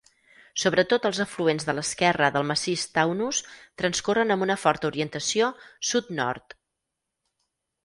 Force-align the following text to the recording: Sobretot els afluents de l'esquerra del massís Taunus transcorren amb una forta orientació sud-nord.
Sobretot 0.61 1.03
els 1.09 1.19
afluents 1.25 1.67
de 1.67 1.75
l'esquerra 1.79 2.29
del 2.37 2.47
massís 2.53 2.87
Taunus 2.97 3.43
transcorren 3.83 4.37
amb 4.37 4.47
una 4.49 4.57
forta 4.65 4.91
orientació 4.93 5.53
sud-nord. 5.93 6.61